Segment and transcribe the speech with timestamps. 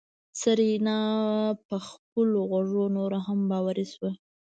[0.39, 0.99] سېرېنا
[1.67, 4.11] په خپلو غوږو نوره هم باوري شوه.